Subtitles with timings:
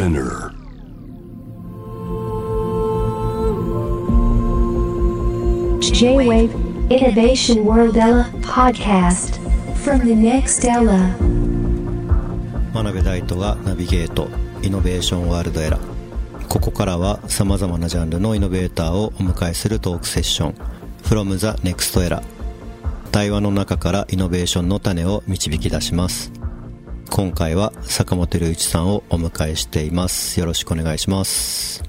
[0.00, 0.54] Spinner.
[5.82, 6.54] J-Wave
[6.88, 9.36] Innovation World Ella podcast
[9.84, 11.14] from the next Ella.
[12.72, 14.28] 真鍋大斗がナビゲート
[14.62, 15.78] イノベーションワールドエラ
[16.48, 20.54] ここからはさまざまなジャンルのイノベーターをお迎えするトークセッション
[21.02, 22.22] from the next era
[23.12, 26.39] 対話の中からイノベーションの種を導き出します
[27.10, 30.38] 今回は坂本龍一さんをお迎えしています。
[30.38, 31.82] よろしくお願いします。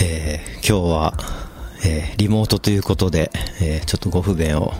[0.00, 1.14] えー、今日は、
[1.84, 4.72] えー、リモートということで、えー、ちょっとご不便を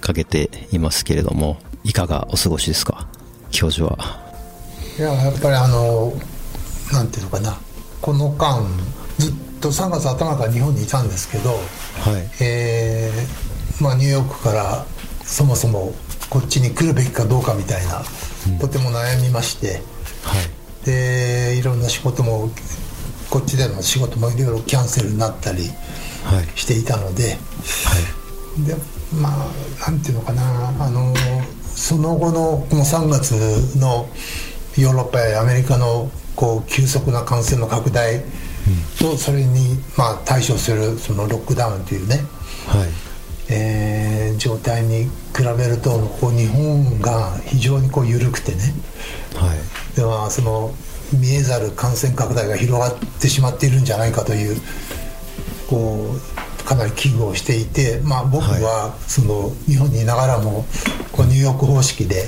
[0.00, 3.08] かけていますけれどもいかがお過ごしですか？
[3.50, 4.22] 教授は。
[4.98, 6.12] いややっぱりあの
[6.92, 7.58] なんていうのかな。
[8.00, 8.62] この間
[9.18, 11.60] ずっと3月頭から日本にいたんですけど、はい。
[12.40, 14.86] えーまあ、ニューヨークから
[15.24, 15.92] そもそも
[16.30, 18.02] こっちに来るべきかどうかみたいな、
[18.60, 19.82] とても悩みまして。
[20.22, 20.84] はい。
[20.84, 22.50] でいろんな仕事も
[23.30, 25.70] こっちでの仕事もいろいろキャンセルになったり
[26.24, 26.58] はい。
[26.58, 27.38] していたので。
[28.66, 28.76] で
[29.12, 29.30] ま
[29.86, 30.68] あなんていうのかな。
[30.84, 31.14] あの
[31.74, 33.32] その後のこの3月
[33.78, 34.08] の
[34.76, 38.22] ヨーロッパやアメリカのこう急速な感染の拡大
[38.98, 42.16] とそれにまあ対処するそのロックダウンというね、
[42.66, 42.88] はい。
[43.48, 45.10] えー状態に比
[45.56, 48.74] べるとこう日本が非常にこう緩くてね。
[49.34, 49.96] はい。
[49.96, 50.74] ではその
[51.12, 54.60] 見えざる感染拡大が広がってしまっているんじゃないかという
[55.68, 60.64] こうかなり危惧をしていて、まあ、僕はその日本にいながらも
[61.12, 62.26] こうニューヨーク方式で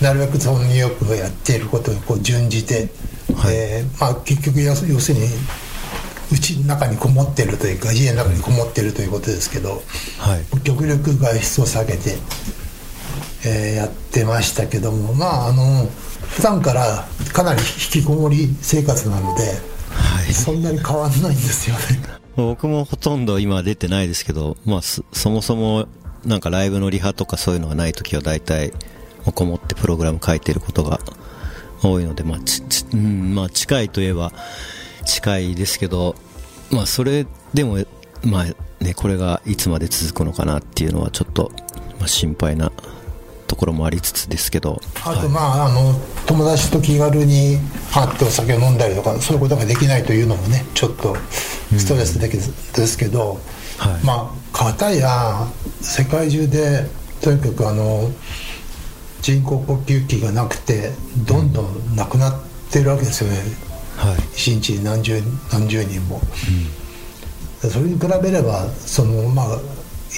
[0.00, 2.88] なるべくそのニューヨークがやっていることにこう準じて、
[3.36, 3.54] はい。
[3.54, 5.28] えーまあ、結局要す要するに
[6.32, 9.82] うちの中にこもってるというか家の中にこもってるということですけど
[10.18, 10.60] はい。
[10.62, 12.16] 極力外出を避けて、
[13.46, 15.86] えーやってましたけどもまああの
[16.28, 19.42] 普段からかなり引きこもり生活なので
[19.90, 20.32] はい。
[20.32, 21.82] そんなに変わんないんですよね。
[22.36, 25.86] 僕もほとんど今出てないですけど、まあそ、そもそも
[26.24, 28.72] なんかライブのリハとかそういうのがない時は大体
[29.34, 30.98] こもってプログラム書いてることが
[31.82, 34.32] 多いので、まあちちうんまあ、近いといえば
[35.04, 36.14] 近いですけど、
[36.70, 37.78] まあ、それでも、
[38.24, 38.44] まあ
[38.84, 41.52] ね、これがいつまで続くのかなっていうのはちょっと、
[41.98, 42.72] まあ、心配な
[43.46, 44.80] ところもありつつですけど。
[45.04, 45.94] あとまああの
[46.26, 47.58] 友達と気軽に
[47.92, 51.16] 会ってお酒を飲んだりとかそういうことができないというのもねちょっと
[51.76, 52.40] ストレス的で
[52.86, 53.38] すけど、
[53.78, 54.04] はい。
[54.04, 55.46] まあ片や
[55.80, 56.86] 世界中で
[57.20, 58.10] とにかくあの
[59.22, 60.90] 人工呼吸器がなくて
[61.26, 63.38] どんどんなくなってるわけですよね、
[63.96, 64.16] はい。
[64.36, 65.22] 一日に何十
[65.52, 66.20] 何十人も、
[67.60, 69.58] それに比べればそのまあ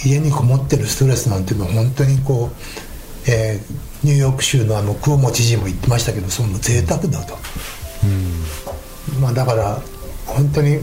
[0.05, 2.51] 家にこもってるストレスなんていうのは本当にこ
[3.27, 7.37] う、えーニューヨーク州のあのクオモ知事も言ってましたけどその贅沢だと、
[9.21, 9.81] まあだから
[10.27, 10.79] 本当に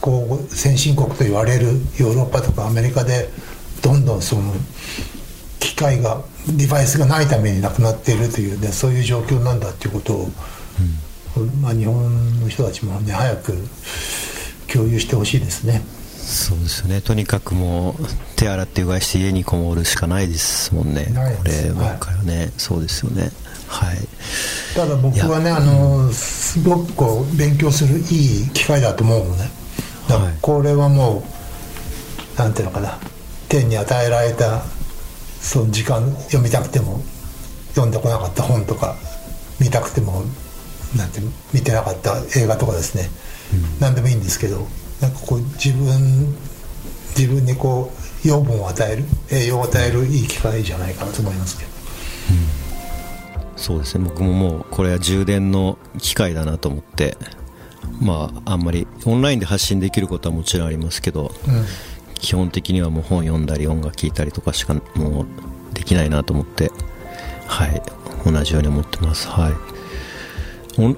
[0.00, 3.28] こう先進国と言われるヨーロッパとかアメリカで
[3.82, 4.52] どんどんその
[5.58, 6.22] 機械が
[6.56, 10.28] デバイスがないためになくなっているというねそういう状況なんだっていうことを、
[11.62, 13.54] まあ、日本の人たちもね早く
[14.72, 15.82] 共有してほしいですね。
[16.16, 17.00] そうですよね。
[17.00, 18.04] とにかくもう
[18.36, 21.06] 手洗ってうがいして家にこもるしかないですもんね。
[21.38, 23.30] こればっかりはね、そうですよね。
[23.66, 23.96] はい。
[24.74, 29.50] ただ僕はねあのすごくこう勉強するいい機会だと思うのね。
[30.08, 31.24] だからはいこれはも
[32.36, 32.98] うなんていうのかな。
[33.48, 34.62] 天に与えられた
[35.40, 37.00] その時間読みたくても
[37.70, 38.94] 読んでこなかった本とか
[39.60, 40.22] 見たくても
[40.96, 41.20] なんて
[41.52, 43.08] 見てなかった映画とかですね、
[43.80, 44.66] 何でもいいんですけど
[45.00, 46.34] なんかこう自分
[47.16, 47.92] 自分にこ
[48.24, 51.70] う養分を与える栄養を与えるいい機会じゃないかなと思いますけど。
[53.56, 54.04] そうですね。
[54.04, 57.16] 僕ももうこれは充電の機会だなと思って
[58.00, 61.64] まああんまりオンラインで発信できることはもちろんありますけど、うん。
[62.14, 65.26] 基本的にはもう本読んだり音楽聴いたりとかしかもう
[65.74, 66.70] できないなと思って
[67.46, 67.82] はい。
[68.24, 69.28] 同じように思ってます。
[69.28, 69.79] はい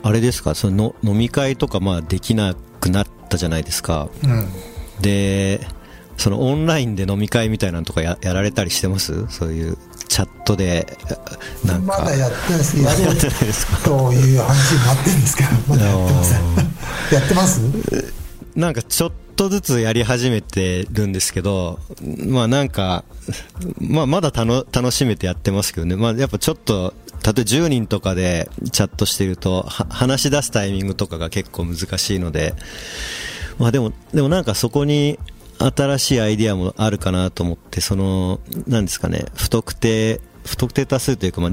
[0.03, 0.55] あれですか？
[0.55, 4.09] そのの飲み会とかまあできなくなったじゃないですか。
[4.23, 4.49] うん。
[5.01, 5.61] で
[6.17, 9.27] そのオンラインで飲み会みたいなのとかややられたりしてます？
[9.29, 9.77] そういう
[10.09, 10.99] チャットで
[11.65, 11.99] なんか。
[11.99, 13.77] まだやってないですやってないですか？
[13.79, 15.49] という話になってるんですけど。
[15.69, 16.41] まだやってません。
[17.13, 17.61] やってます？
[18.55, 21.79] なんかちょっとずつやり始めてるんですけど、
[22.27, 23.03] まあなんか、
[23.81, 26.93] まあまだたの楽しめてやってますけどね、まあやっぱちょっと、
[27.25, 32.55] 例えば10人とかでチャットしてると、話し出すタイミングとかが結構難しいので、
[33.59, 35.19] まあでも、でもなんかそこに
[35.59, 41.53] 新しいアイディアもあるかなと思って、その、なんですかね、不特定、不特定多数というか、まあ、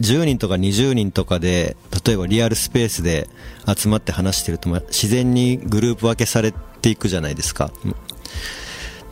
[0.00, 3.28] 10人とか20人とかで例えばリアルスペースで
[3.66, 6.52] 集まって話してるとまあ自然にグループ分けされ
[6.82, 7.70] ていくじゃないですか。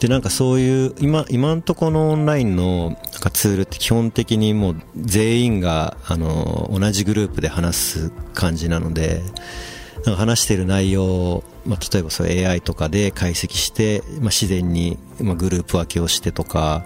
[0.02, 9.22] でなんかそういう今今のところのオンラインのなんかツールって基本的にもう全員があの同じグループで話す感じなので
[10.04, 16.84] なんか話している内容を、まあ、例えばそう AI とかで解析して、まあ、自然に、まあ、グループ分けをしてとか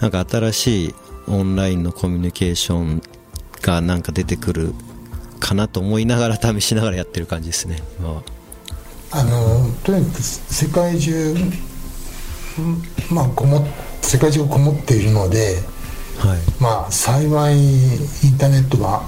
[0.00, 0.94] なんか新しい
[1.28, 3.02] オンラインのコミュニケーション
[3.60, 4.72] がなんか出てくる
[5.38, 7.82] かなと思いながら試しながらやってる感じですね
[9.10, 11.34] あのとにかく世界中
[13.10, 13.66] まあこも
[14.02, 15.58] 世界中がこもっているので
[16.18, 16.38] はい。
[16.60, 17.96] まあ幸いイ
[18.32, 19.02] ンターネットが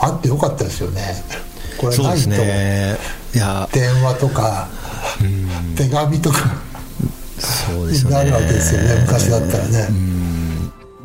[0.00, 1.14] あってよかったですよね。
[1.78, 2.96] これないと、ね。
[3.34, 3.68] いや。
[3.72, 4.68] 電話とか
[5.76, 6.38] 手紙とか。
[7.38, 8.16] そうですよね。
[8.16, 9.88] なるわけですよね昔だったらね。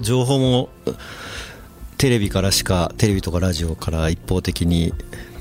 [0.01, 0.69] 情報も
[1.97, 4.93] テレビからしかテレビとかラジオから一方的に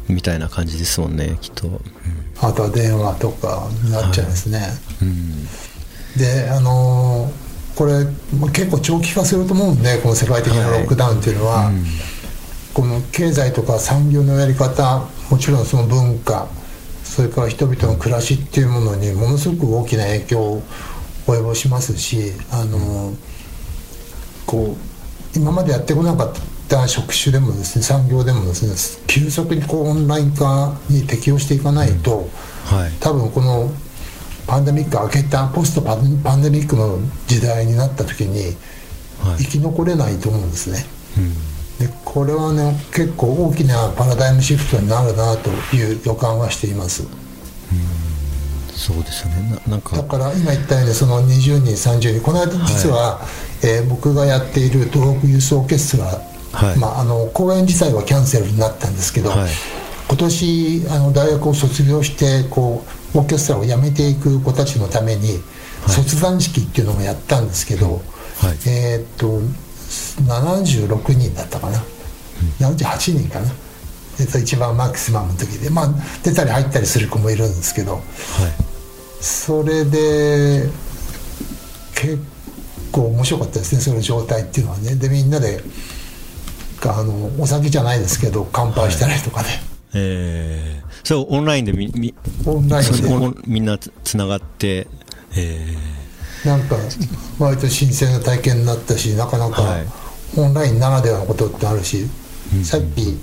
[0.08, 1.80] みたいな感じですもんねきっと、
[2.40, 4.66] あとは電話とかになっちゃいますね、
[5.00, 5.46] うん
[6.18, 7.48] であのー
[7.78, 8.04] これ
[8.36, 11.70] まあ結構長期化すると思うんでこの世界的なロックダウンっていうのは、
[12.74, 16.48] この経済とか産業のやり方もちろんその文化
[17.04, 20.62] それから人々の暮らしっていうものにものすごく大きな影響を
[21.28, 23.16] 及ぼしますしあのー
[24.44, 24.76] こ
[25.34, 26.32] う今までやってこなかっ
[26.68, 32.28] た職種でもですね産業でもですね急速にこうオンライン化に適応していかないと、
[32.64, 32.92] はい。
[32.98, 33.70] 多分この
[34.48, 38.56] パンデミック明けたポストパンパンデミックの時代になった時に
[39.22, 39.44] はい。
[39.44, 40.84] 生き残れないと思うんですね。
[41.18, 41.86] うん。
[41.86, 47.06] でこれはね結構大きなパラダイムシフトになるなという予感はしています。
[48.72, 49.60] そうですよね。
[49.66, 49.96] ななんか。
[49.96, 53.20] だから今言ったようにその20人30人この間実は、
[53.62, 56.22] えー僕がやっている東北ユースオーケストラ、
[56.52, 56.78] はい。
[56.78, 59.50] まあ、あの公演自体はキャンセルになったんですけど、はい。
[60.08, 65.40] 今年あの大学を卒業してこうオーケストラを辞めていく子たちのために、
[65.86, 67.86] 卒団式っていうのもやったんですけど、
[68.40, 68.58] はい。
[68.66, 69.40] えーっと
[70.22, 71.78] 76人だったかな、
[72.60, 73.50] 78人かな、
[74.20, 75.70] えっと一番マックスマムの時で。
[75.70, 77.94] まあ出たり入ったりする子もいるんですけど。
[77.94, 78.02] はい。
[79.20, 80.68] それで
[81.94, 82.18] 結
[82.92, 84.94] 構面白かったですねその状態っていうのはね。
[84.94, 85.60] でみんなで
[86.82, 89.48] あのお酒じゃないですけど乾杯したりとかね、
[89.94, 92.14] えー、それオンラインでみみ
[92.44, 93.40] オンラインで。
[93.46, 94.86] みんなつつながって。
[95.34, 95.74] え
[96.44, 96.76] なんか
[97.38, 99.86] 割と新鮮な体験になったしなかなかはい。
[100.36, 102.04] オンラインならではのことってあるし、
[102.62, 103.18] さっき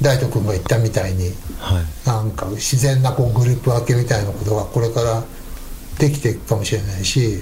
[0.00, 1.84] 大斗君が言ったみたいにー、はい。
[2.06, 5.22] なんか自然なこうグループ分けみたいなことがこれから
[5.98, 7.40] できていくかもしれないし、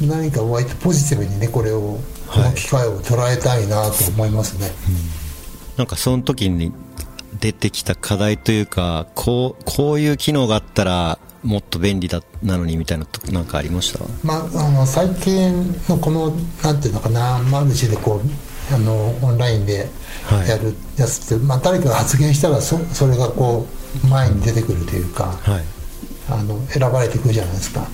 [0.00, 4.70] 何か割とポジティブにねこれをこの機会を捉えたいなと思いますね、
[5.76, 6.72] なんかその時に
[7.40, 14.00] 出てきた課題というかこうこういう機能があったらもっと便利だなのにみたいなとなんかありました？
[14.24, 16.30] まあ、あの最近のこの
[16.62, 19.88] なんていうのかなマルチでこうあのオンラインで
[20.24, 20.48] はい。
[20.48, 23.64] やるやつって、まあ、誰かが発言したらそそれがこ
[24.04, 25.64] う前に出てくるというか、はい。
[26.28, 27.80] あの選ばれてくるじゃないですか。
[27.80, 27.86] は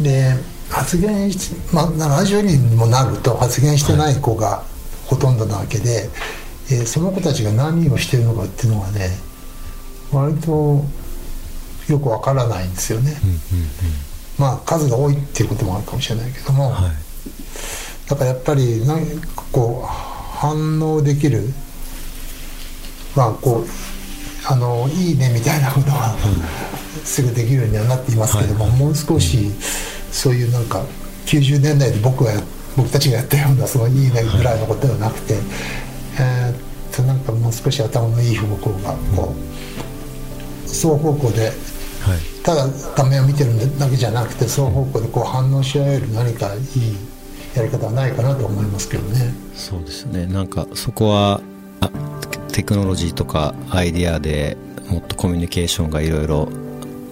[0.00, 0.04] い。
[0.04, 0.36] で
[0.68, 4.62] 発言し、まあ、70人にもなると発言してない子が
[5.06, 6.08] ほとんどなわけで、
[6.70, 9.10] えーその子たちが何をしてるのかっていうのがね
[10.12, 10.84] 割と
[11.88, 13.16] よくわからないんですよね、
[14.38, 16.92] まあ数が多いっていうこともあるかもしれないけども、はい。
[18.08, 21.52] だからやっぱりなんかこう反応できる
[23.16, 23.66] まあこう
[24.46, 26.16] あのいいねみたいなことは
[27.04, 28.78] すぐできるようにはなっていますけども、はい。
[28.78, 29.50] もう少し
[30.12, 30.84] そういうなんか
[31.26, 32.40] 90年代で僕がや
[32.76, 35.34] 僕たちがやったようなそのいいねぐらいのことではなくて、
[36.20, 41.52] えーっとなんかもう少し頭のいい方向がこう双方向ではい
[42.42, 46.62] ただ画面を見てるだけじゃなくて双方向でこう反応し合える何かいい
[47.54, 49.34] やり方はないかなと思いますけどね。
[49.54, 51.40] そうですねなんかそこは
[51.80, 51.90] あ
[52.52, 54.56] テクノロジーとかアイデアで
[54.88, 56.48] もっとコミュニケーションがいろいろ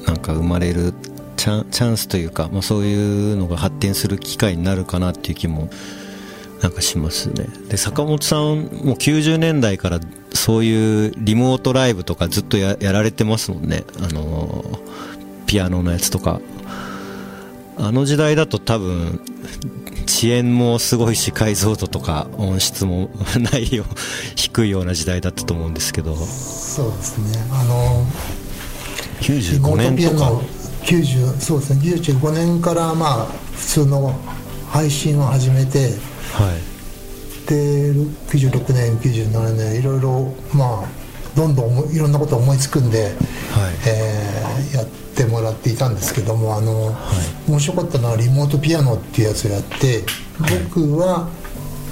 [0.06, 0.94] なんか生まれる
[1.36, 5.68] チャンチャンスというか、まあ、そういうのが発展する機会になるかなっていう気も
[6.62, 7.46] なんかしますね。
[7.68, 8.58] で坂本さんもう
[8.94, 10.00] 90年代から
[10.32, 13.84] そういうリモートライブとかずっとややられてますもんね。
[14.00, 14.80] あの
[15.46, 16.40] ピアノのやつとか。
[17.80, 19.20] あの時代だと多分
[20.04, 23.08] 遅延もすごいし解像度とか音質も
[23.52, 23.84] ないよ
[24.34, 26.16] 低いような時代だったと思うんですけど。
[26.16, 27.46] そうですね。
[27.52, 28.04] あの
[29.20, 30.42] リ95モート年とか
[30.86, 31.80] ピアノ90そうですね。
[31.84, 34.18] 95年からまあ普通の
[34.70, 35.94] 配信を始めて
[36.32, 36.78] はい。
[37.38, 37.54] って
[37.88, 37.94] る
[38.28, 40.88] 96年97年いろいろまあ
[41.34, 43.12] どんどんいろんなこと思いつくんで、はい。
[43.86, 50.04] えー、やってもらっていたんですけどもあの、はい、面白かったのはリモートピアノっていうやつをやって
[50.38, 51.28] 僕は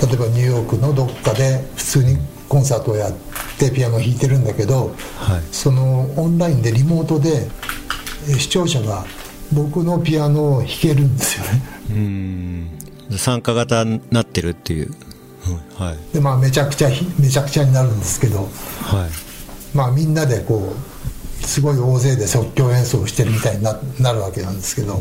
[0.02, 3.12] 例えばニューヨークのどっかで普通にコンサートをやっ
[3.59, 7.49] てピアノを弾いてるんだけど、はい、そのオンラインでリモートで
[8.38, 9.05] 視聴者が
[9.52, 11.62] 僕のピアノを弾けるんですよね。
[11.90, 12.86] うん
[13.16, 14.90] 参加型になってるっていう、
[15.48, 15.96] うん、はい。
[16.12, 18.46] でまあめちゃくちゃめちゃくちゃになるんですけど、はい。
[19.76, 25.00] まあみんなでこうすごい大勢で即興演奏してるみたいにななるわけなんですけど、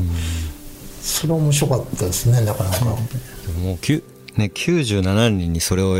[1.01, 2.85] それ面白かったですねなかなか、
[3.61, 4.03] もうきゅ、
[4.35, 5.97] ね、97人にそれを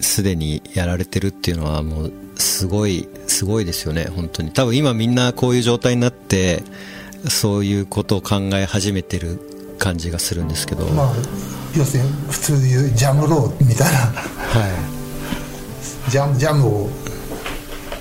[0.00, 4.50] すでにやられてるっていうのはもうすごいすごいですよね本当に。
[4.50, 6.62] 多分今みんなこういう状態になって
[7.28, 9.40] そういうことを考え始めてる
[9.80, 10.84] 感じがするんですけど。
[10.86, 11.12] まあ
[11.76, 13.98] 要するに普通言うジャムローみたいな。
[13.98, 14.14] は
[16.06, 16.10] い。
[16.10, 16.88] ジャムジャムを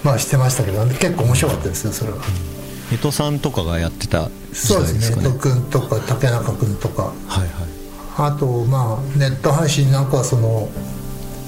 [0.04, 2.18] まあしてましたけど結構面白かったですよそれは。
[2.92, 4.30] 江戸さんとかがやってたね。
[4.54, 5.18] そうですね。
[5.22, 7.04] 江戸君とか竹中君とか。
[7.04, 7.50] はいはい。
[8.18, 10.70] あとまあネット配信なんかはその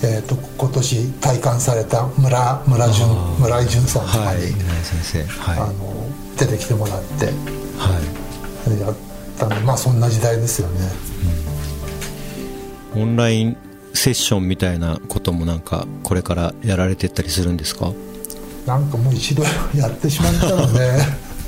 [0.03, 3.07] えーと、今年体感された村村淳
[3.39, 4.41] 村井淳さんとかに、はい、
[4.81, 5.73] 先生、はい、あの
[6.39, 7.27] 出てきてもらって、
[7.77, 8.01] は
[8.75, 8.95] い、やっ
[9.37, 10.79] たんでまあそんな時代ですよね、
[12.95, 13.57] うん、オンライン
[13.93, 17.91] セッションみたいなこともなんかこれからやられてったりするんですか？
[18.65, 19.43] なんかもう一度
[19.75, 20.97] やってしまったので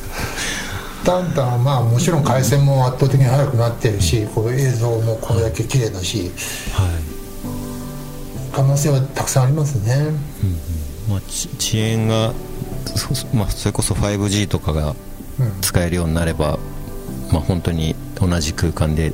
[1.06, 6.32] だんだんまあもちろん回線も圧倒的に速くなってるしこう映像もこれだけ綺麗だし、
[6.74, 6.90] はい。
[8.54, 10.16] 可能性はたくさんありますね、うんうん。
[11.10, 12.34] まあ、遅延が、
[13.34, 14.96] まあ、それこそ 5G とかが
[15.62, 16.60] 使えるようになれば、うん、
[17.34, 19.12] まあ、本当に同じ空間で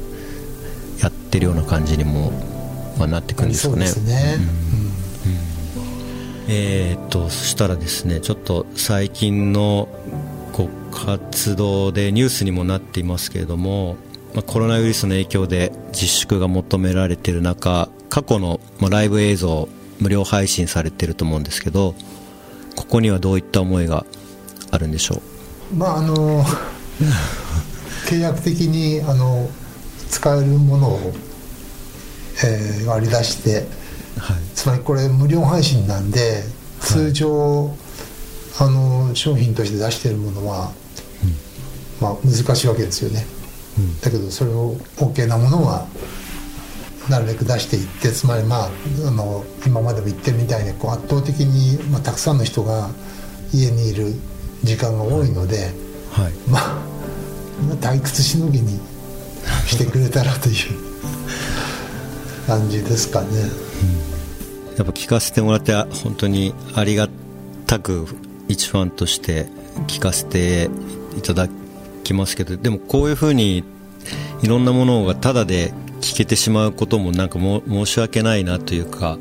[1.01, 2.33] やってるような感じにも、
[2.97, 3.87] まあ、なってくるんですかね。
[3.87, 4.49] そうですね、うん。
[6.51, 9.87] えー、っとそしたらですねちょっと最近の
[10.51, 13.97] こう活動でニュースにもなっていますけれども、
[14.33, 18.59] まあ、コロナウイルスの影響で自粛が求められている中過去の
[18.89, 21.93] ライブ映像無料配信されてると思うんですけど
[22.75, 24.05] ここにはどういった思いが
[24.71, 25.21] あるんでしょ
[25.71, 25.75] う？
[25.75, 26.43] まああの
[28.09, 29.47] 契約的にあの
[30.09, 30.99] 使えるものを、
[32.43, 33.67] えー、割り出して、
[34.17, 36.43] はい、つまりこれ無料配信なんで
[36.79, 37.77] 通常、はい、
[38.61, 40.71] あの商品として出しているものは、
[42.01, 43.27] うん、まあ、難しいわけですよね、
[43.77, 45.85] うん、だけどそれを OK なものは
[47.11, 48.69] なるべく出していってつまりまあ
[49.07, 52.89] あの今までも言ってるみたいにこう圧倒的に、まあ、たくさんの人が
[53.53, 54.13] 家にいる
[54.63, 55.73] 時間が多いので、
[56.11, 56.98] はい、まあ
[57.81, 58.79] 退屈しのぎに
[59.67, 60.55] してくれたらという
[62.47, 63.27] 感じですかね、
[64.71, 65.73] うん、やっぱ聞かせてもらって
[66.03, 67.07] 本当にありが
[67.67, 68.07] たく
[68.47, 69.47] 一ファンとして
[69.87, 70.69] 聞かせて
[71.17, 71.47] いただ
[72.03, 73.63] きますけどでもこういうふうに
[74.41, 79.17] いろんなものがタダで聞けてしまうこともなんかも申し訳ないなというか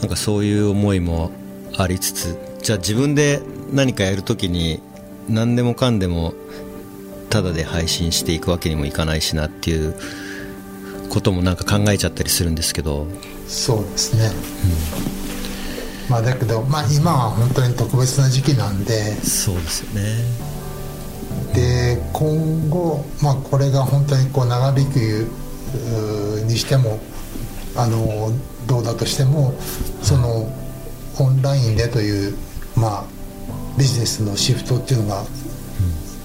[0.00, 1.30] なんかそういう思いも
[1.76, 3.40] ありつつじゃあ自分で
[3.72, 4.80] 何かやるときに
[5.28, 6.34] 何でもかんでも
[7.30, 9.94] ただで配信していくわけにもいかないしなっていう
[11.08, 13.06] こともなんか考えちゃったりするんですけど。
[13.46, 14.30] そうですね、
[16.06, 19.14] うん、まあだけど、まあ、今は本当に特別な時期なんで。
[19.22, 20.48] そうですよね。
[21.54, 25.30] で今後、まあ、これが本当にこう長引く
[26.46, 27.00] にしても
[27.76, 28.32] あの
[28.66, 29.54] どうだとしても
[30.02, 30.50] その
[31.18, 32.36] オンラインでという、
[32.76, 33.04] まあ、
[33.78, 35.26] ビジネスのシフトっていうのが、うん、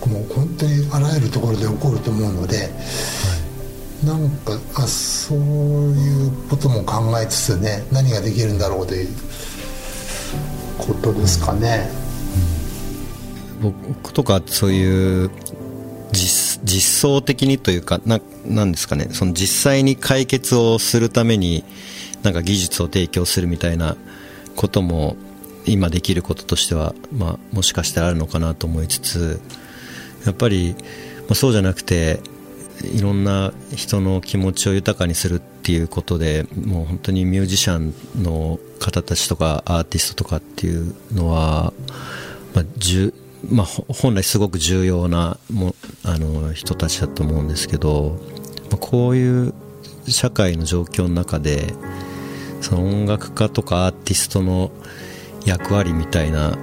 [0.08, 2.64] もう本当にあらゆるところで起こると思うので、は
[4.04, 9.08] い、なんかあそういうことも考えつつね何ができるんだろうという
[10.78, 11.90] ことですかね。
[13.62, 15.32] うん、僕とかそういう
[16.12, 21.64] 実実装的にというかななんですかねその実際に解決をするために
[22.24, 23.98] なんか技術を提供するみたいな
[24.56, 25.16] ことも
[25.66, 29.42] 今できることとしては、まあ、もしかしたらあるのかなと思いつつ
[30.26, 30.76] やっぱり、
[31.22, 32.20] まあ、そうじゃなくて
[32.82, 41.74] いろんな人の気持ちを豊かにするっていうことでもう本当にミュージシャンの方たちとかアーティストとかっていうのは、
[42.54, 42.66] まあ、
[43.50, 48.20] まあ、本来すごく重要なもあの人たちだと思うんですけど、
[48.70, 49.54] まあ、こういう
[50.08, 51.74] 社会の状況の中で
[52.62, 54.72] その音楽家とかアーティストの
[55.46, 56.58] 役割みたいな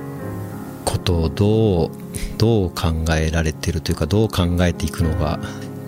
[0.84, 1.90] ことをどう
[2.38, 5.38] どう考えられてるというかどう考えていくのが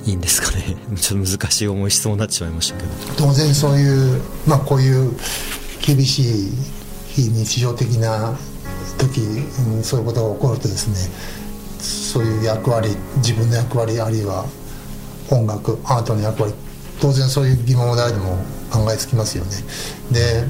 [0.04, 0.76] いいんですかね。
[1.00, 2.90] ちょっと難しい重い質問になってしまいましたけど。
[3.16, 5.12] 当然そういう、まあ、こういう
[5.80, 6.52] 厳しい
[7.08, 8.36] 非日常的な
[8.98, 11.10] 時、うん、そういうことが起こるとですね
[11.80, 14.46] そういう役割自分の役割あるいは
[15.30, 16.54] 音楽アートの役割
[17.00, 18.36] 当然そういう疑問を誰でも
[18.70, 19.56] 考えつきますよね。
[20.12, 20.44] で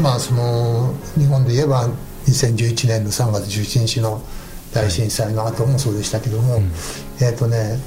[0.00, 1.88] まあその日本で言えば
[2.26, 4.20] 2011年の3月11日の
[4.76, 6.60] 大震災の後もそうでしたけども、
[7.20, 7.78] えっ、とね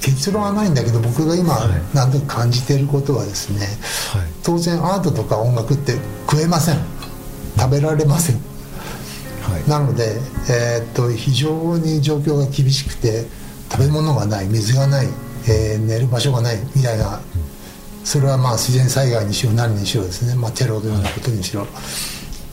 [0.00, 1.80] 結論はないんだけど僕が今はい。
[1.94, 3.60] 何とか感じていることはですね、
[4.12, 4.28] はい。
[4.42, 5.92] 当然アートとか音楽って
[6.30, 6.78] 食えません。
[7.58, 8.36] 食べられません。
[8.36, 9.68] はい。
[9.68, 13.26] なので、えーっと非常に状況が厳しくて
[13.70, 15.08] 食べ物がない水がない、
[15.48, 17.20] えー寝る場所がないみたいな
[18.04, 21.66] それはまあ自然災害にしろ何にしろですね、まあ、テロのようなことにしろ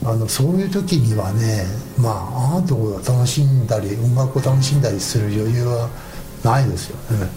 [0.04, 1.64] あのそういう時にはね、
[1.98, 5.88] まあ、アートを楽しんだり音楽を楽しんだりする余裕は
[6.44, 7.28] ないですよね、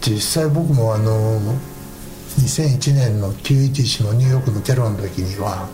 [0.00, 1.38] 実際僕もあの
[2.40, 5.68] 2001年の911のニューヨークのテロの時には、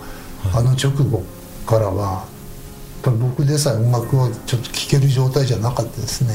[0.53, 1.23] あの直後
[1.67, 2.27] からは
[3.05, 6.35] 僕でさえ音楽をちょっと聴ける状態じゃなかったですね、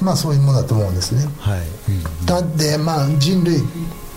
[0.00, 1.26] まあそういうものだと思うんですね。
[1.38, 2.26] はい、うん。
[2.26, 3.60] だってまあ人類っ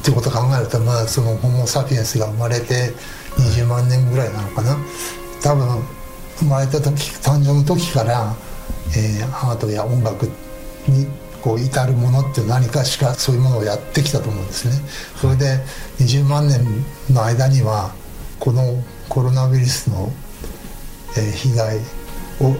[0.04, 2.94] てことを考えるとまあそのホモ・サピエンスが生まれて
[3.42, 4.78] 20万年ぐらいなのかな。
[5.42, 5.84] 多分
[6.38, 8.36] 生まれた時誕生の時から、
[8.96, 10.26] えーアートや音楽
[10.88, 11.08] に
[11.42, 14.74] こう至るものって何かしかそういうものをやってきたと思うんですね。
[15.16, 15.60] それで
[16.00, 16.62] 20万年
[17.10, 17.94] の間には
[18.40, 20.12] このコロナウイルスの、
[21.18, 21.78] えー被害
[22.42, 22.56] を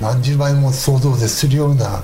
[0.00, 2.02] 何十倍も想像でするような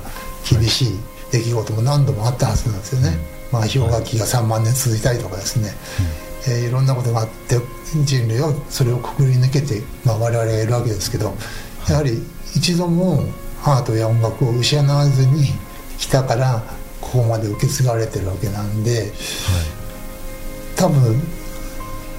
[0.49, 0.89] 厳しい
[1.31, 3.17] 出来事も何度もあったはずなんですよね、
[3.53, 5.71] まあ、氷河期が3万年続いたりとかですね、
[6.47, 7.59] えーいろんなことがあって
[8.05, 11.35] 人類はそれをくぐり抜けて、まあ、我々がいるわけですけど
[11.89, 12.23] やはり
[12.57, 13.25] 一度も
[13.63, 15.47] アートや音楽を失わずに
[15.99, 16.63] 来たから
[17.01, 19.13] ここまで受け継がれてるわけなんで
[20.77, 21.23] 多分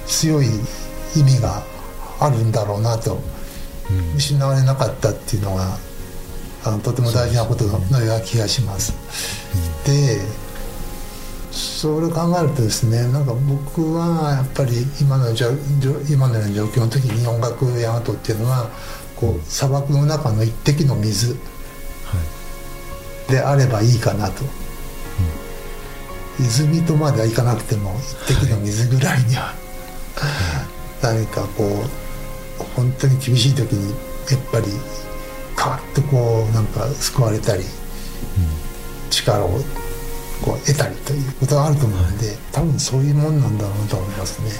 [0.06, 0.46] 強い
[1.16, 1.62] 意味が
[2.20, 3.18] あるんだろうなと、
[4.16, 5.76] 失われなかったっていうのが
[6.64, 8.94] あのとても大事なことのような気がします。
[9.84, 10.20] で
[11.56, 15.30] それを考えるとですねなんか僕はやっぱり今の
[16.10, 18.70] 今のような状況の時に音楽やアートっていうのは
[19.16, 21.34] こう砂漠の中の一滴の水
[23.30, 24.44] であればいいかなと、
[26.38, 27.92] 泉とまではいかなくても
[28.28, 29.52] 一滴の水ぐらいには、
[31.02, 33.90] 何かこう本当に厳しい時に
[34.30, 34.66] やっぱり
[35.56, 37.64] カッとこうなんか救われたり、
[39.10, 39.58] 力を
[40.42, 44.50] こう得たりということがあると思うんで多分そういうもんなんだろうと思いますね。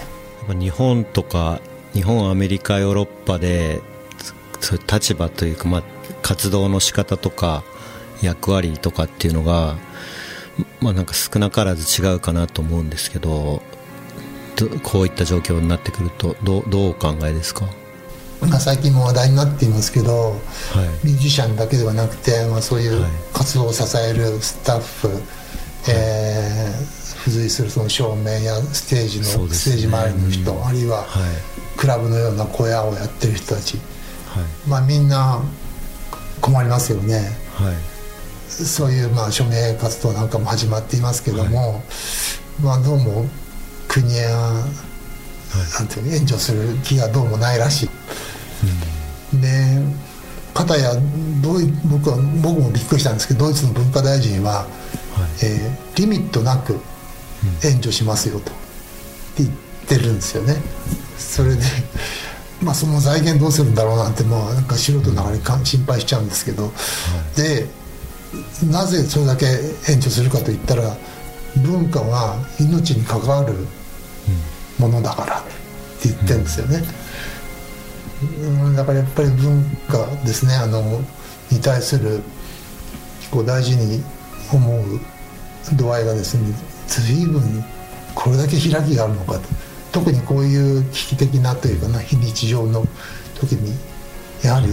[0.59, 1.61] 日本とか
[1.93, 3.81] 日本アメリカヨーロッパで
[4.61, 5.83] そそういう立場というか、まあ、
[6.23, 7.62] 活動の仕方とか
[8.21, 9.77] 役割とかっていうのが
[10.81, 13.62] まあなんか少なからず違うかなと思うんですけど
[14.57, 17.67] どこういった状況になってくるとどうどうお考えですか？
[18.41, 20.37] まあ、最近も話題になっていますけど、は
[21.03, 21.07] い。
[21.07, 23.11] ミュージシャンだけではなくて、まあ、そういうはい。
[23.33, 25.09] 活動を支えるスタッフ、
[25.92, 29.55] えー付随するその照明やステージの、ね。
[29.55, 30.66] ステージ周りの人、うん。
[30.66, 31.07] あるいははい。
[31.77, 33.77] クラブのような小屋をやってる人たち、
[34.29, 34.68] はい。
[34.68, 35.40] まあ、みんな
[36.40, 37.37] 困りますよね。
[37.55, 37.75] はい。
[38.49, 41.83] そういうまあ署名活動なんかも始まっていますけども、
[42.62, 43.27] まあどうも
[43.88, 44.31] 国や
[45.79, 47.90] なんていうの援助する気がどうもないらしい。
[49.40, 49.83] で
[50.55, 50.94] 片や
[51.42, 54.86] ドイ僕は僕もびっくりしたんですけどドイツの文化大臣は、はい
[55.43, 56.79] えーリミットなく
[57.65, 58.51] 援助しますよと。
[58.51, 58.55] っ
[59.37, 59.51] て言っ
[59.89, 60.57] てるんですよね。
[61.19, 61.63] それで
[62.63, 66.73] まあその財源どうするんだろうなんてもうなんか素人ながらにか心配しちゃうんですけど、
[67.37, 67.67] で
[68.71, 69.47] なぜそれだけ
[69.89, 70.97] 援助するかといったら
[71.57, 73.55] 文化は命に関わる
[74.79, 75.43] ものだからっ
[76.01, 76.83] て言ってるんですよね。
[78.43, 78.77] うん。
[78.77, 80.55] だからやっぱり文化ですね。
[80.55, 81.03] あの
[81.51, 82.23] に対する
[83.31, 84.03] こう大事に
[84.53, 85.01] 思う
[85.77, 86.55] 度合いがですね
[86.87, 87.65] 随分
[88.15, 89.41] これだけ開きがあるのかと。
[89.93, 92.85] 特にこういう危機的なというかな非日常の
[93.35, 93.75] 時に
[94.43, 94.69] やはり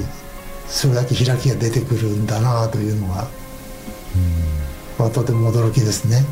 [0.67, 3.27] それだけ開きが出てくるんだなというのが、
[4.99, 6.25] まあ、とても驚きですね。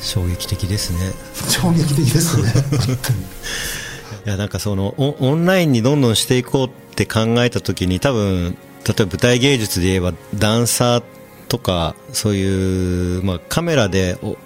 [0.00, 1.12] 衝撃的ですね。
[1.48, 2.52] 衝撃的ですね。
[4.26, 11.15] いやなんかそのオオンラインにどんどんしていこうって考えた時に多分例えば舞台芸術で言えばダンサー
[11.48, 14.36] とかそういう、まあ、カメラでお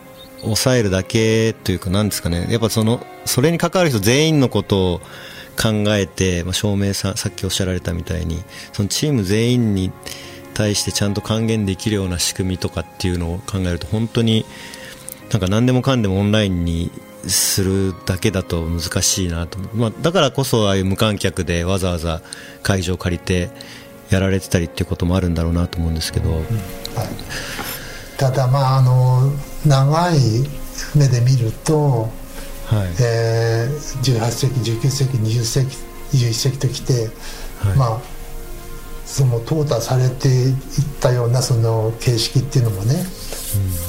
[0.43, 2.47] 抑えるだけというかなんですかね。
[2.51, 5.01] やっぱそのそれに関わる人全員のことを
[5.61, 9.93] 考えて、まあ、照明ささっきおっしゃられたみたいにそのチーム全員に
[10.55, 14.47] 対してちゃんと還元できるような仕組みとかっていうのを考えると本当に
[15.31, 16.91] なんか何でもかんでもオンラインに
[17.27, 22.23] するだけだと難しいなと、まあ、だからこそああいう無観客でわざわざ
[22.63, 23.51] 会場を借りて
[24.11, 26.43] やられてたりっていうこともあるんだろうなと思うんですけど、はい、
[28.19, 29.33] ただまああの
[29.67, 30.19] 長い
[30.97, 32.09] 目で見ると、
[32.71, 32.89] はい。
[33.01, 35.77] えー、18世紀19世紀20世紀
[36.13, 37.09] 21世紀ときて、
[37.59, 38.01] はい、まあ
[39.05, 40.57] その淘汰されていっ
[41.01, 43.05] たようなその形式っていうのもね、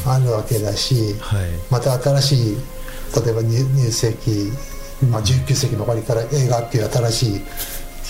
[0.06, 2.56] うん、あるわけだし、はい、また新しい
[3.24, 4.52] 例えば20世紀、
[5.06, 7.42] まあ、19世紀の終わりから映画っていう新しい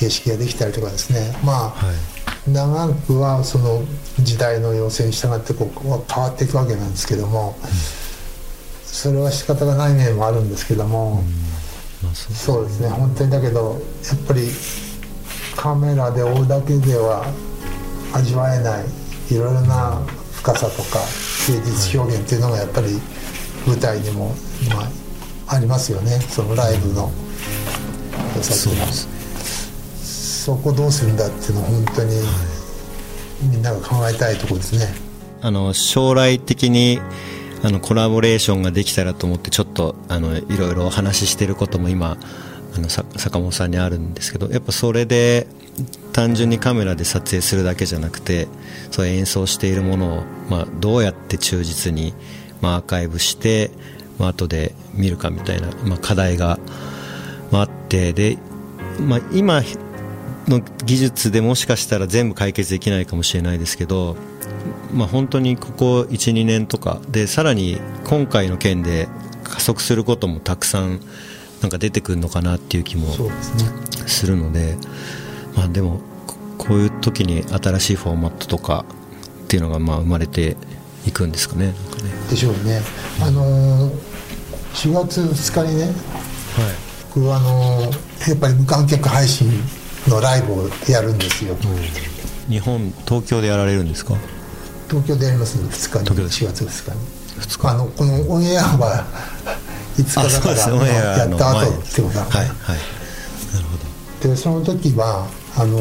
[0.02, 1.38] 形式ができたりとかですね。
[1.44, 1.94] まあ、は
[2.48, 3.84] い、長くはその
[4.20, 5.80] 時代の要請に従ってこう
[6.12, 7.70] 変わっていくわけなんですけども、うん、
[8.84, 11.24] それは仕方がない面もあるんですけども、
[12.02, 12.08] うん。
[12.08, 12.90] まあ、そうですね。
[12.90, 14.50] 本当にだけどやっぱり
[15.56, 17.24] カメラで追うだけでは
[18.14, 18.86] 味わえない
[19.30, 20.02] いろいろな
[20.34, 21.00] 深さとか
[21.48, 23.00] 芸術表現っていうのがやっぱり
[23.68, 24.34] 舞台にも、
[24.74, 24.82] ま
[25.48, 26.20] あ、ありますよね。
[26.22, 27.12] そのライブの
[28.42, 28.74] そう
[30.42, 32.16] そこどうするんだっていうのは本当に
[33.52, 34.92] みんなが考えたいところですね。
[35.40, 37.00] あの将来的に
[37.64, 42.18] あのコラボレーションができたらと思ってちょっとあのいろいろお話ししてることも今
[42.76, 45.46] あの坂本さんにあるんですけどやっぱそれで
[46.12, 48.48] 単純にカメラで撮影するだけじゃなくて
[48.90, 52.16] そう演奏しているものを、まあ、どうやって忠実に、
[52.62, 53.70] まあ、アーカイブして、
[54.18, 56.60] まあ後で見るかみたいな、まあ、課題が、
[57.52, 58.38] まあ、あってで、
[59.00, 59.62] まあ、今
[60.52, 64.16] の技術でもしかしたら全部解決できないかもしれないですけど、
[64.94, 69.08] まあ、本当にここ12年とかでさらに今回の件で
[69.44, 71.00] 加速することもたくさん
[71.62, 73.08] なんか出てくるのかなっていう気も
[74.08, 74.78] するので、ね、
[75.56, 76.02] まあ、でも
[76.58, 78.86] こういう時に新しいフォーマットとか
[79.44, 80.58] っていうのがまあ生まれて
[81.06, 81.74] いくんですかね。
[81.92, 82.82] かねでしょうね。
[83.20, 83.94] あのー、
[84.74, 85.94] 4月2日にね、はい、
[87.14, 89.52] 僕はあのー、やっぱり無観客配信
[90.08, 91.56] のライブをやるんですよ。
[92.50, 94.16] 日本東京でやられるんですか？
[94.90, 95.56] 東京でやります。
[95.56, 96.30] の2日に。
[96.30, 97.02] 4月2日に。
[97.42, 97.70] 2日。
[97.70, 99.06] あのこのオンエアは
[99.98, 102.48] 5日だからやった後ってことだはいはい
[103.54, 103.78] なるほ
[104.22, 104.30] ど。
[104.30, 105.78] でその時はあの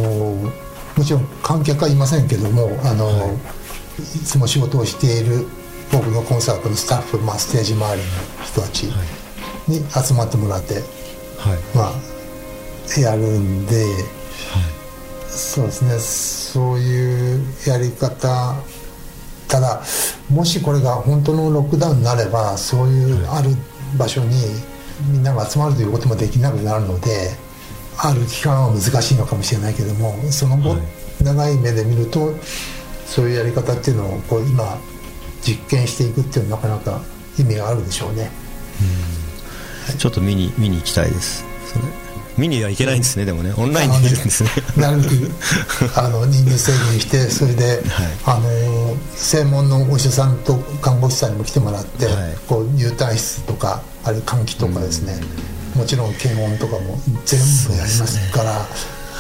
[0.96, 3.32] もちろん観客はいませんけどもあの、はい、
[4.16, 5.46] いつも仕事をしている
[5.92, 8.08] 僕のコンサートのスタッフ、まあ、ステージ周りの
[8.44, 8.82] 人たち
[9.66, 10.82] に集まってもらって、はい、
[11.74, 11.92] まあ
[12.98, 13.94] やるんで、はい、
[15.28, 15.98] そうですね。
[15.98, 18.54] そういうやり方。
[19.50, 19.82] ただ
[20.30, 23.50] もしこれが本当のロックダウンになればそういうある
[23.98, 24.36] 場所に
[25.10, 27.32] みんなが集まるということもできなくなるので
[27.98, 32.32] ある期間は難しいのかもしれないけどもその後、はい、長い目で見ると
[33.06, 34.78] そういうやり方っていうのをこう今
[35.42, 37.02] 実験していくっていうのはなかなか
[37.38, 38.30] 意味があるでしょうね。
[39.90, 41.44] うん、ちょっと見に見に行きたいです。
[41.66, 41.84] それ
[42.38, 43.52] 見にはいけないんですねでもね。
[43.56, 44.50] オンラインで見るんですね。
[44.76, 45.14] なるべく
[45.96, 47.82] あの人数制限してそれで、はい、
[48.26, 52.14] あの専門のお医者さんと看護師さんにも来てもらって、はい、
[52.48, 55.20] こう入退室とかある換気とかですね、
[55.76, 58.66] もちろん検温とかも全部やりますから、ね、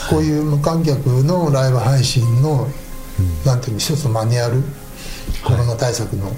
[0.08, 2.66] こういう無観客のライブ配信の、
[3.18, 4.62] うん、なんていうの一つのマニュアル
[5.44, 6.32] コロナ対策の、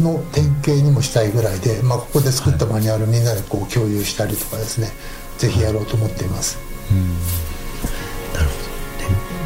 [0.00, 4.88] の典型にもしたいぐらいで、まあ、ここで作ったマニュアルみんなでこう共有したりとかですね
[5.40, 6.58] ぜひやろうと思っています。
[8.34, 8.52] なるほ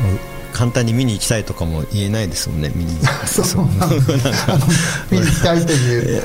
[0.09, 0.21] ど、ね、
[0.53, 6.23] 簡単に見に行きたいとかも言えないですもんね見にそうそう見に行きたいという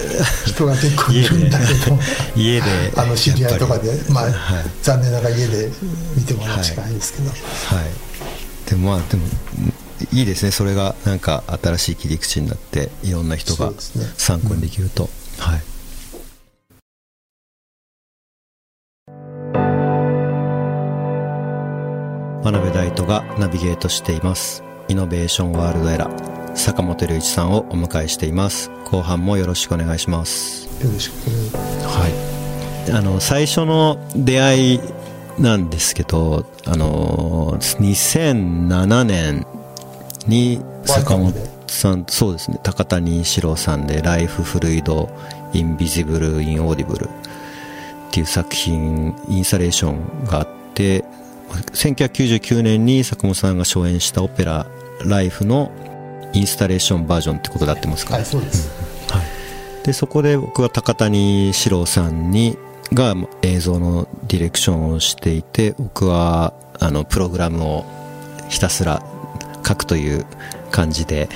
[0.48, 1.98] 人が結構いるんだけど
[2.36, 5.70] 家であの知り合いとかで、まあ、はい、残念ながら家で
[6.16, 9.28] 見てもらうしかないですけど、はい、はい、でもまあでも
[10.14, 10.52] いいですね。
[10.52, 13.72] それがなんか新しい切り口になっていろんな人が
[14.18, 15.62] 参考にできると、ねうん、はい
[22.42, 24.64] 真鍋大斗がナビゲートしています。
[24.88, 28.72] イノベーションワールドエラー坂本龍一さんをお迎えしています。
[28.86, 30.66] 後半もよろしくお願いします。
[30.82, 31.14] よろしく
[31.86, 32.08] は
[32.88, 32.92] い。
[32.94, 34.80] あの最初の出会い
[35.38, 39.46] なんですけどあの2007年
[40.26, 41.34] に坂本
[41.68, 42.60] さんそうですね。
[42.64, 45.10] 高谷史郎さんで「ライフフルイド・
[45.52, 51.04] インビジブル・インオーディブル」っていう作品インスタレーションがあって
[51.74, 54.68] 1999年に坂本さんが初演したオペラ
[55.06, 55.72] 「ライフ」の
[56.34, 58.70] インスタレーションバージョンってことで合ってますか、ね、はいそうです、
[59.10, 62.58] うん、はい、でそこで僕は高谷史郎さんに
[62.94, 67.86] が映像のディレクションをしていて僕はあのプログラムを
[68.50, 69.04] ひたすら
[69.68, 70.26] 書くという
[70.72, 71.30] 感じで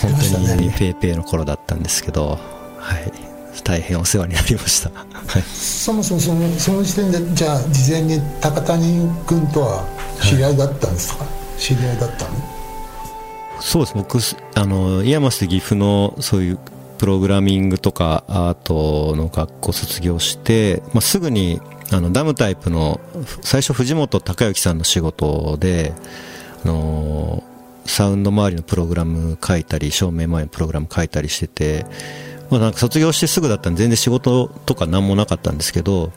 [0.00, 2.38] 本当にペーペーの頃だったんですけど、
[2.78, 3.12] はい、
[3.62, 9.84] 大変お世話になりました、はい、そもそもそのその時点でじゃあ事前に高谷君とは
[10.22, 12.34] 知り合いだったんですか、はい、知り合いだったの？
[13.60, 13.94] そうです。
[13.94, 14.18] 僕
[14.54, 16.58] あの IAMAS 岐阜のそういう
[16.98, 21.60] プログラミングとかアートの学校卒業して、まあ、すぐに
[21.92, 23.00] あの Dumb Type の
[23.42, 25.92] 最初藤本隆之さんの仕事で
[26.64, 27.44] あの
[27.84, 31.86] サウンド周りのプログラム書いたり照明周りのプログラム書いたりしてて、
[32.50, 36.12] まあ、なんか卒業してすぐだったんで全然仕事とか何もなかったんですけど、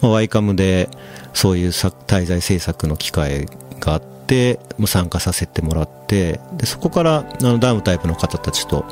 [0.00, 0.88] まあ、 YCAM で
[1.34, 3.46] そういう滞在制作の機会
[3.80, 8.84] があって参加させてもらってでそこからあのダムタイプの方たちと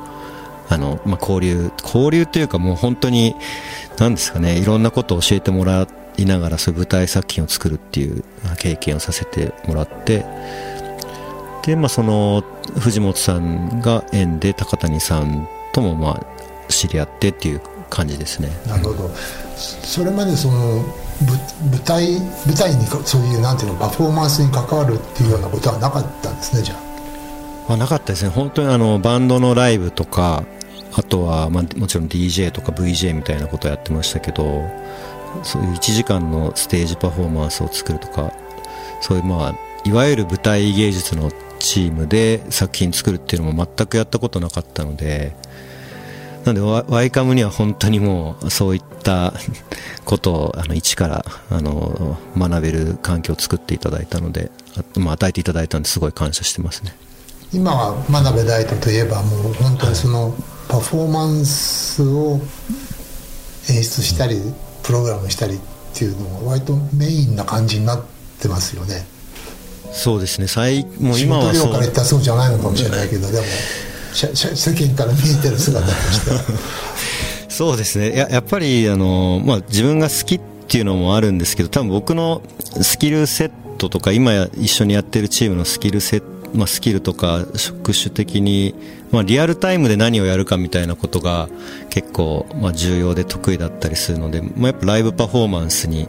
[0.68, 3.34] あの、まあ、交流交流というかもう本当に
[3.98, 8.24] 何ですかねいろんなことを教えてもらいながらそういう舞台作品を作るっていう
[8.58, 10.24] 経験をさせてもらって
[11.64, 12.42] で、まあ、その
[12.78, 16.35] 藤本さんが縁で高谷さんともまあ
[16.68, 18.50] 知り合ってっていう感じですね。
[18.66, 19.10] なるほど。
[19.56, 20.84] それまでその
[21.22, 26.78] 舞台舞台にそういうなんていうのパフォーマンスに関わるっていうようなことはなかったんですねじゃあ。
[27.68, 28.30] まあ、なかったですね。
[28.30, 30.44] 本当にあのバンドのライブとか
[30.94, 34.62] あとは、まあ、もちろん DJ とか VJ みたいなことをやってましたけど
[35.42, 38.32] そういう1時間のステージパフォーマンスを作るとか
[39.00, 39.54] そういうまあ
[39.88, 45.32] いわゆる舞台芸術のチームで作品作るっていうのも全くやったことなかったので
[46.46, 49.32] なのでワイカムには本当にもうそういった
[50.04, 54.50] ことをあの一からあの学べる環境を作っていただいたので、
[54.96, 56.94] まあ、与えていただいたのですごい感謝してますね。
[57.52, 60.34] 今は真鍋大斗といえばもう本当にその
[60.68, 62.40] パフォーマンスを
[63.68, 64.40] 演出したり
[64.82, 65.58] プログラムしたりっ
[65.94, 68.04] ていうのが割とメインな感じになっ
[68.40, 69.06] てますよね。
[69.92, 70.46] そうですね。
[70.46, 71.72] 最もう今はそう。
[71.72, 73.44] から言ったらそうじゃないのかもしれないけどでも
[74.16, 76.30] 世間から見えてる姿として
[77.48, 78.10] そうですね。
[78.10, 82.42] ややっぱりあの、まあ、自分が好きっていうのもあるんですけど多分僕の
[82.80, 88.74] スキルセットとか今一緒にやってるチームのスキルセットまあ、スキルとか職種的に、
[89.10, 91.48] まあ、リアルタイムで何をやるかみたいなことが
[91.90, 96.08] 結構、まあ、重要で得意だったりするので、まあ、やっぱライブパフォーマンスに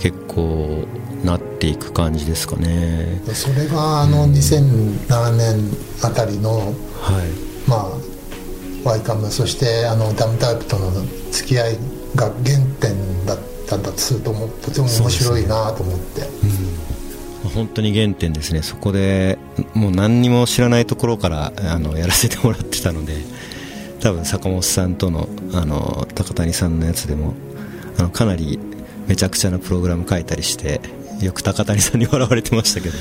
[0.00, 0.86] 結構
[1.24, 3.20] なっていく感じですかね。
[3.32, 5.70] それがあの2007年
[6.02, 7.44] あたりの、うん、はい。
[7.66, 10.90] まあワイカムそしてあのダムタイプとの
[11.30, 11.78] 付き合い
[12.14, 16.22] が原点だったんだとするととても面白いなと思って。
[17.44, 18.62] うん、本当に原点ですね。
[18.62, 19.38] そこで
[19.72, 23.14] もう何にも知らないところからあのやらせてもらってたので
[24.00, 27.32] 多分坂本さんとのあの高谷さんのやつでも
[27.98, 28.58] あのかなり
[29.06, 30.80] めちゃくちゃなプログラム書いたりして
[31.24, 32.96] よく高谷さんに笑われてましたけど。
[32.96, 32.98] い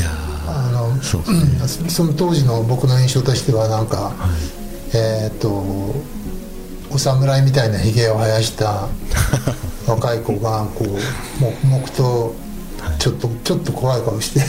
[0.00, 0.10] や
[0.46, 1.24] あのそ,、ね、
[1.88, 4.28] その当時の僕の印象としてはなんか、は
[4.92, 5.48] い、えっ、ー、と
[6.90, 8.88] お侍みたいなひげを生やした
[9.86, 12.34] 若い子がこう黙々と
[12.98, 14.40] ちょっとちょっと怖い顔して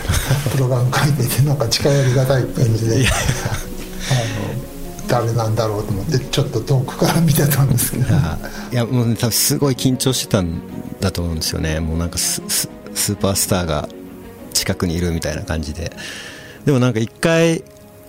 [0.52, 4.60] プログラム書いていてなんか近寄りがたい感じであの
[5.06, 8.04] 誰なんだろうと思ってちょっと遠くから見てたんですけど。
[8.72, 10.62] いやもう、ね、多分すごい緊張してたん
[11.00, 11.80] だと思うんですよね。
[11.80, 13.88] もうなんかスーパースターが
[14.52, 15.92] 近くにいるみたいな感じで。
[16.64, 17.62] でもなんか1回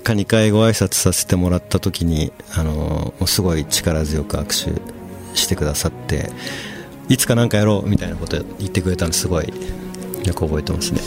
[0.04, 6.30] か2回ご挨拶させてもらった時にあのすごい力強く握手してくださって
[7.08, 9.48] いつか何かやろうみたいなこと言ってくれたのすごい
[10.26, 11.02] よく覚えてますね。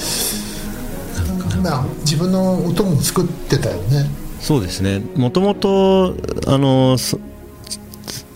[2.01, 4.07] 自分の音も作ってたよね。
[4.41, 5.01] そうですね。
[5.17, 6.15] もともと
[6.47, 6.97] あの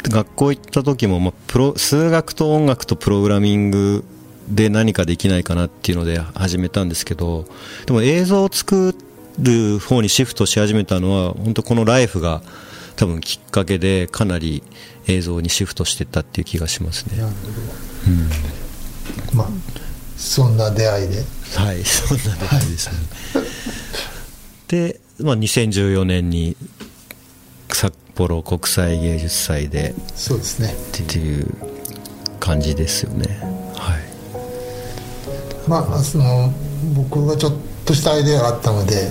[0.09, 4.05] 学校行った時も、まあ、プロ数学と音楽とプログラミング
[4.49, 7.45] で何かできないかなっていうので始めたんですけど
[7.87, 8.95] でも映像を作
[9.39, 12.43] る方にシフトし始めたのは本当この「ライフが
[12.97, 14.63] 多分きっかけでかなり
[15.07, 17.19] 映像にシフトしてったっていう気がしますね。
[17.19, 17.53] なるほど、
[18.09, 19.49] うん、まあ
[20.17, 21.25] そんな出会いで。
[21.55, 22.95] はいそんな出会いですね、
[23.41, 23.45] はい、
[24.69, 26.88] でまあ、2014年に札
[28.27, 29.95] 幌国際芸術祭で。
[30.17, 30.73] そうですね。
[30.73, 31.55] っていう
[32.41, 33.39] 感じですよね。
[33.77, 33.99] はい。
[35.69, 36.53] まあその
[36.95, 37.53] 僕がちょっ
[37.85, 39.11] としたアイデアがあったので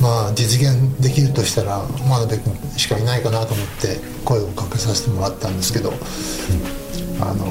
[0.00, 5.96] まあ実現できるとしたら真鍋君しかいないかなと思って声をかけさせてもらったんですけど、うん、
[7.22, 7.46] あの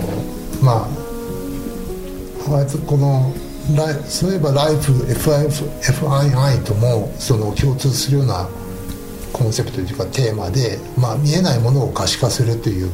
[0.62, 0.88] ま
[2.52, 3.34] ああいつこの
[4.08, 8.48] そういえばライフ FII ともその共通するような
[9.36, 12.90] コンセプトというかテーマで、まあ、見えないものを可視化するという、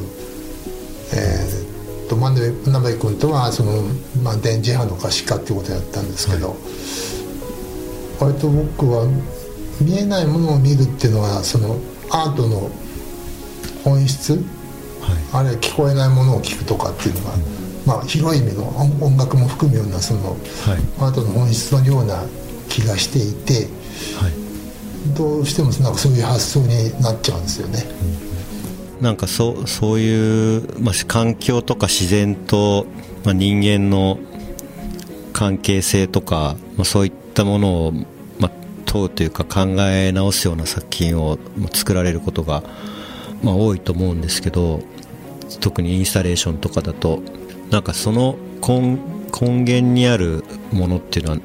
[1.14, 2.34] えー、と真
[2.72, 3.82] 鍋君とはその、
[4.24, 6.58] まあ、電磁波の可視化っていうことをやったんですけど、はい、
[8.24, 9.06] 割と僕は
[9.80, 11.78] 見えないものを見るっていうのはその
[12.10, 12.68] アートの
[13.84, 14.42] 本質、はい、
[15.32, 17.36] あるいは聞こえないものを聞くとかっていうのが、
[17.86, 18.68] まあ、広い意味の
[19.00, 20.38] 音楽も含むようなその、はい、
[20.98, 22.24] アートの本質のような
[22.68, 23.68] 気がしていて、
[24.18, 24.51] はい、
[25.16, 27.84] どうしてもなんかそういう発想になっちゃうんですよね。
[29.00, 32.86] なんかそうそういう、まあ、環境とか自然と、
[33.24, 34.18] まあ、人間の
[35.32, 37.92] 関係性とか、まあ、そういったものを、
[38.38, 38.50] まあ、
[38.86, 41.36] 問うというか考え直すような作品を
[41.72, 42.62] 作られることが、
[43.42, 44.80] まあ、多いと思うんですけど
[45.60, 47.20] 特にインスタレーションとかだと
[47.70, 48.98] なんかその根
[49.32, 51.38] 根源にあるものっていうのは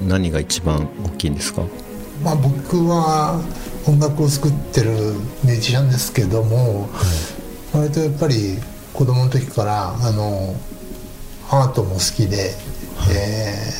[0.00, 1.62] 何が一番大きいんですか、
[2.24, 3.38] まあ、僕は
[3.86, 4.90] 音楽を作ってる
[5.44, 6.88] ミュージシャンですけども、は
[7.74, 8.58] い、割とやっぱり
[8.94, 10.56] 子供の時からあの
[11.50, 12.54] アートも好きで、
[12.96, 13.70] はい、え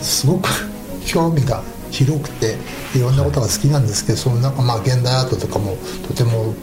[0.00, 0.48] ー、すごく
[1.06, 2.56] 興味が広くて
[2.94, 5.76] いろんなことが好きなんですけど、はい、その中まあ現代アートとかも
[6.08, 6.54] とても好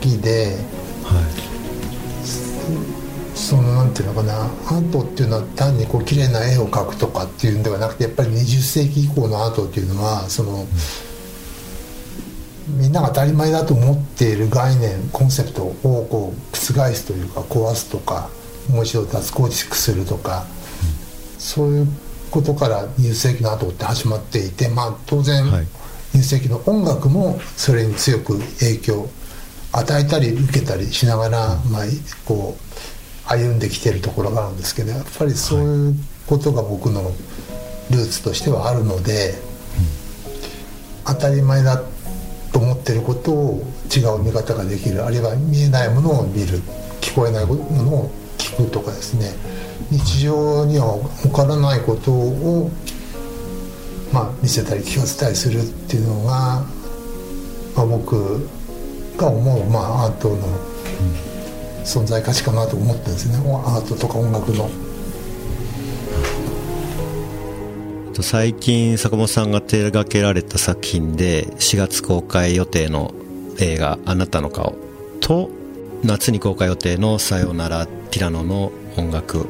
[0.00, 0.56] きで、
[1.04, 3.05] はい
[3.36, 4.44] そのなんていうのかな。
[4.44, 10.66] アートっていうのは単にこう綺麗な絵を描くとかっていうんではなくてやっぱり20世紀以降のアートっていうのはその、
[12.66, 15.74] みんなが当たり前だと思っている概念コンセプトを
[16.10, 18.28] こう覆すというか壊すとか
[18.70, 20.46] もう一度脱構築するとか、
[21.38, 21.88] そういう
[22.30, 25.44] ことから20世紀のアートって始まっていてまあ当然、
[26.14, 29.08] 20世紀の音楽もそれに強く影響
[29.72, 31.82] 与えたり受けたりしながら、まあ、
[32.24, 32.66] こう
[33.26, 35.94] 歩んできてるところがあるんですけどやっぱりそういう
[36.26, 37.02] ことが僕の
[37.90, 39.34] ルーツとしてはあるので、
[41.04, 41.80] 当たり前だ
[42.52, 43.62] と思ってることを
[43.94, 46.60] 違う見方ができるあるいは見えないものを見る
[47.00, 49.32] 聞こえないものを聞くとかですね
[49.90, 52.70] 日常には起こらないことを、
[54.12, 56.64] まあ、見せたり聞かせたりするっていうのが、
[57.76, 58.48] まあ、僕
[59.16, 60.36] が思う、まあ、アートの
[61.86, 64.68] 存在価値かなと思ってですねアートとか音楽の。
[68.22, 73.12] 最近坂本さんが手掛けられた作品で4月公開予定の
[73.58, 74.74] 映画「あなたの顔」
[75.20, 75.50] と
[76.02, 79.46] 夏に公開予定の「さよならティラノ」の音楽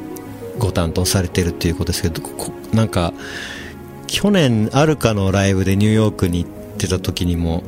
[0.58, 2.20] ご担当されてるっていうことですけど
[2.72, 3.12] なんか
[4.08, 7.62] 去年あるかのライブでニューヨークに行ってた時にも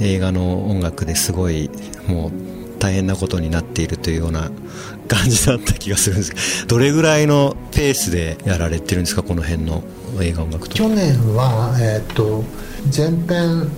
[0.00, 1.70] 映画の音楽ですごい
[2.06, 2.30] もう
[2.80, 4.50] 大変なことになっているというような
[5.06, 9.84] 感じだった気がするんですけどどれぐらいのペースでやられてるんですかこの辺の
[10.20, 12.42] 映画音楽と去年は、えーと、
[12.96, 13.70] 前編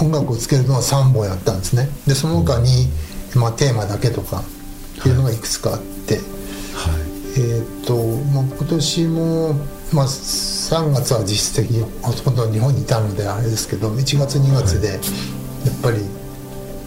[0.00, 1.88] 音楽をつけるのは3本やったんですね。
[2.06, 2.88] でその他に、
[3.34, 6.24] うん、まあ、テーマだけとかっていうのがいくつかあって、はい、
[7.40, 7.96] えっ、ー、と、
[8.32, 9.54] まあ、今年も、
[9.92, 15.00] まあ、3月は実質的にほとんど日本にいたのであれですけど1月2月でやっ
[15.82, 15.98] ぱり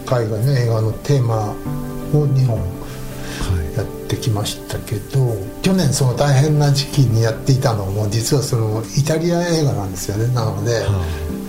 [0.08, 2.58] 海外の映画のテーマを2本
[3.76, 10.32] やってきましたけど、はい、去年その大変な時期にやっていたのも実はそのイタリア映画なんですよね。
[10.34, 10.80] なので、は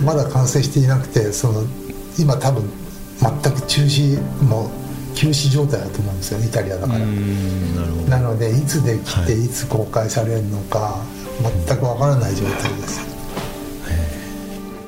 [0.02, 1.64] い、まだ完成していなくてその
[2.20, 2.70] 今多分
[3.20, 4.70] 全く中止も
[5.16, 7.00] 休止状態だと思うんですよイタリアだから。
[7.00, 9.48] なのでいつできてい。
[9.48, 10.98] つ公開されるのか、
[11.66, 13.02] 全くわからない状態です。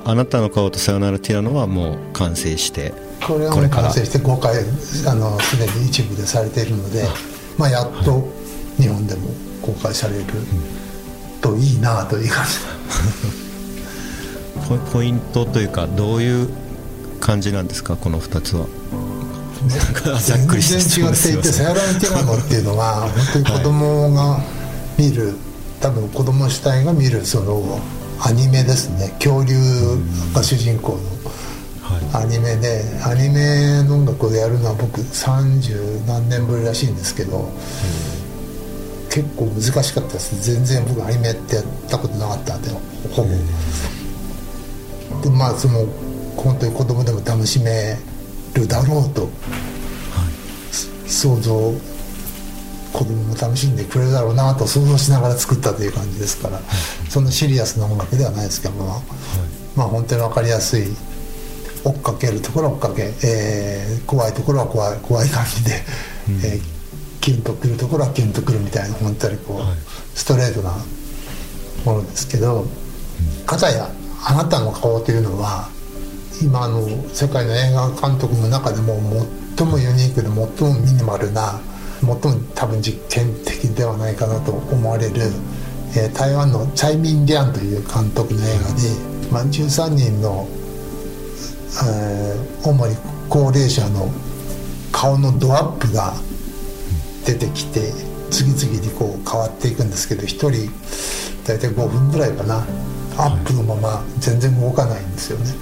[0.04, 2.94] あなたの顔とさよならティラノはもう完成して
[3.26, 4.56] これはもう完成して公開
[5.08, 7.06] あのすでに一部でされているので、
[7.58, 8.28] まあ、やっと
[8.78, 9.30] 日本でも
[9.62, 10.26] 公開される
[11.42, 12.52] といいなという感じ。
[14.94, 16.50] ポイントというかどういう
[17.20, 17.96] 感じなんですか？
[17.96, 18.66] この2つは。
[19.68, 24.40] 全然違っていて「さよならティラノ」っていうのは本当に子供が
[24.98, 25.36] 見る、
[25.80, 27.80] 多分子供主体が見るその
[28.20, 29.14] アニメですね。
[29.20, 29.56] 恐竜
[30.34, 31.00] が主人公の
[32.13, 37.50] アニメでアニメの音楽をやるのは僕30何年ぶりらしいんですけど、
[39.10, 40.41] 結構難しかったです。
[40.41, 42.69] 全然僕アニメってやったことなかったんで
[43.13, 43.30] ほぼ、
[45.21, 45.86] でまあその
[46.36, 47.97] 本当に子供でも楽しめ
[48.55, 51.53] るだろうと、はい、想像
[52.91, 56.59] 子供も楽しんでくれるだろうなと想像しながら作ったという感じですから、
[57.09, 59.01] そんなシリアスな音楽ではないですけども、はい、
[59.78, 60.93] まあ本当に分かりやすい
[61.84, 65.72] 追っかけるところは追っかけ、えー、怖いところは怖い怖い感じで、
[66.30, 66.62] うん、えー、
[67.22, 69.78] キュンとくるところはキュンとくるみたいな本当にこう、はい、
[70.14, 70.72] ストレートな
[71.86, 72.66] ものですけど、
[73.46, 73.90] かたや
[74.24, 75.70] あなたの顔というのは
[76.42, 79.00] 今の世界の映画監督の中でも
[79.58, 80.36] 最もユニークで最
[80.70, 81.60] もミニマルな
[82.02, 82.18] 最も
[82.54, 85.16] 多分実験的ではないかなと思われる、
[85.96, 89.12] えー、台湾のチャイ・ミン・リャンという監督の映画で。
[89.32, 90.61] まあ、13人の、えー
[92.63, 92.95] 主に
[93.30, 94.09] 高齢者の
[94.91, 96.13] 顔のドアップが
[97.26, 97.93] 出てきて
[98.30, 100.49] 次々にこう変わっていくんですけど1人
[101.45, 102.65] 大体5分ぐらいかな。
[103.17, 105.53] アップのまま全然動かないんですよね。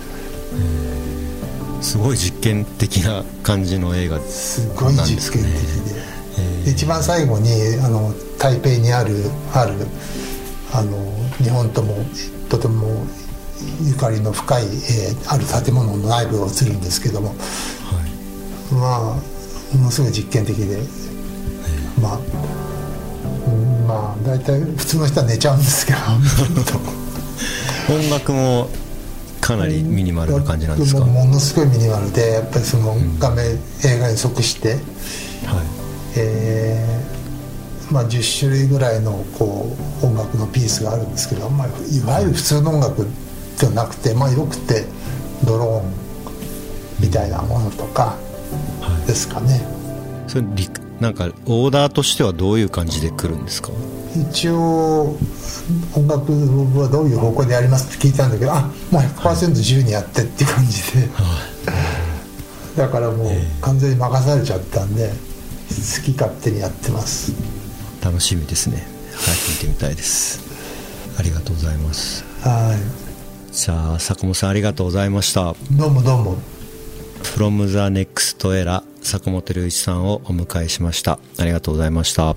[1.82, 5.62] すごい実験的な感じの映画すごいなんです実験的
[5.94, 6.66] で。
[6.66, 7.52] で一番最後に
[7.84, 9.16] あの台北にある
[9.54, 9.74] ある
[10.74, 10.98] あの
[11.38, 11.96] 日本とも
[12.50, 13.06] とても
[13.84, 17.36] ゆかりの深い、えーある建物の内部を映るんですけども
[18.72, 19.20] ま
[19.74, 20.78] あものすごい実験的で
[22.02, 22.20] まあ
[23.48, 26.00] うんまあ大体普通の人は寝ちゃうんですけど。
[27.90, 28.70] 音楽も
[29.42, 34.80] かなりミニマルな感じなんですか、ものすごいミニマルでやっぱりその画面、映画に即してはい。
[36.16, 43.08] えーまあ、10種類ぐらいのこう音楽のピースがあるんですけど、まあ、いわゆる普通の音楽
[43.60, 44.86] ではなくて、まあ、よくて
[45.46, 45.94] ドローン
[47.00, 48.16] みたいなものとか
[49.06, 49.62] ですかね、
[50.28, 53.70] それリなんかオーダーとしてはどういう感じで来るんですか？
[54.32, 55.16] 一応
[55.96, 56.32] 音楽
[56.78, 61.10] はどういう方向でやりますって聞いたんだけどあもう100%自由にやってっていう感じで、
[62.76, 67.34] だからもう完全に任されちゃったんで好き勝手にやってます。
[68.04, 68.86] 楽しみですね。
[69.14, 70.42] 早く見てみたいです。
[71.18, 72.26] ありがとうございます。
[72.42, 73.09] はい
[73.52, 75.56] じゃあ坂本さんありがとうございました。
[75.72, 76.38] どうもどうも。
[77.24, 81.20] From the next ラ坂本龍一さんをお迎えしました。
[81.38, 82.36] ありがとうございました。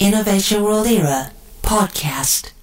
[0.00, 1.30] イノベーションロールイラー、
[1.60, 2.57] ポッドキャスト。